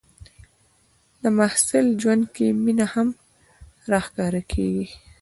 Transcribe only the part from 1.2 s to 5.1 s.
د محصل ژوند کې مینه هم راښکاره کېږي.